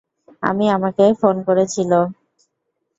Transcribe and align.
আনি 0.43 0.65
আমাকে 0.77 1.05
ফোন 1.21 1.35
করেছিল। 1.47 1.91